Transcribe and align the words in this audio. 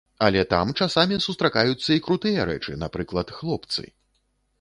Але 0.27 0.39
там 0.53 0.71
часамі 0.85 1.19
сустракаюцца 1.25 1.89
і 1.97 2.03
крутыя 2.07 2.47
рэчы, 2.51 2.79
напрыклад, 2.85 3.35
хлопцы. 3.41 3.83